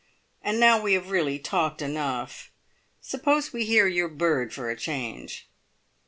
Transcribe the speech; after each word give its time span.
And 0.41 0.59
now 0.59 0.81
we 0.81 0.93
have 0.93 1.11
really 1.11 1.37
talked 1.37 1.79
enough. 1.79 2.49
Suppose 3.01 3.53
we 3.53 3.65
hear 3.65 3.85
your 3.85 4.09
bird 4.09 4.51
for 4.51 4.67
a 4.71 4.75
change?" 4.75 5.47